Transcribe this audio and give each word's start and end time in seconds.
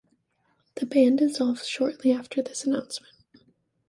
The 0.77 0.87
band 0.87 1.19
dissolved 1.19 1.63
shortly 1.63 2.11
after 2.11 2.41
this 2.41 2.65
announcement. 2.65 3.13